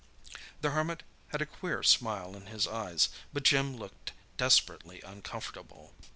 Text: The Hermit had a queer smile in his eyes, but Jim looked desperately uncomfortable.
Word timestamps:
The 0.61 0.71
Hermit 0.71 1.03
had 1.27 1.43
a 1.43 1.45
queer 1.45 1.83
smile 1.83 2.35
in 2.35 2.47
his 2.47 2.65
eyes, 2.67 3.09
but 3.31 3.43
Jim 3.43 3.77
looked 3.77 4.13
desperately 4.35 4.99
uncomfortable. 5.03 5.93